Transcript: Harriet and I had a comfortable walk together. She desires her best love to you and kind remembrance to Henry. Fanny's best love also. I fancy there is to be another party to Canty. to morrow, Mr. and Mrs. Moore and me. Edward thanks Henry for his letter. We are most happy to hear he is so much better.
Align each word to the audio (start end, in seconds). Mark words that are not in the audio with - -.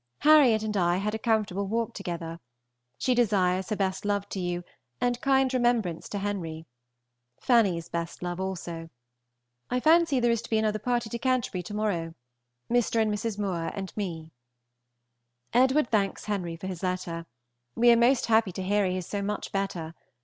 Harriet 0.21 0.63
and 0.63 0.75
I 0.77 0.97
had 0.97 1.13
a 1.13 1.19
comfortable 1.19 1.67
walk 1.67 1.93
together. 1.93 2.39
She 2.97 3.13
desires 3.13 3.69
her 3.69 3.75
best 3.75 4.03
love 4.03 4.27
to 4.29 4.39
you 4.39 4.63
and 4.99 5.21
kind 5.21 5.53
remembrance 5.53 6.09
to 6.09 6.17
Henry. 6.17 6.65
Fanny's 7.39 7.87
best 7.87 8.23
love 8.23 8.39
also. 8.39 8.89
I 9.69 9.79
fancy 9.79 10.19
there 10.19 10.31
is 10.31 10.41
to 10.41 10.49
be 10.49 10.57
another 10.57 10.79
party 10.79 11.11
to 11.11 11.19
Canty. 11.19 11.61
to 11.61 11.73
morrow, 11.75 12.15
Mr. 12.67 12.99
and 12.99 13.13
Mrs. 13.13 13.37
Moore 13.37 13.69
and 13.75 13.95
me. 13.95 14.31
Edward 15.53 15.91
thanks 15.91 16.25
Henry 16.25 16.55
for 16.55 16.65
his 16.65 16.81
letter. 16.81 17.27
We 17.75 17.91
are 17.91 17.95
most 17.95 18.25
happy 18.25 18.51
to 18.53 18.63
hear 18.63 18.87
he 18.87 18.97
is 18.97 19.05
so 19.05 19.21
much 19.21 19.51
better. 19.51 19.93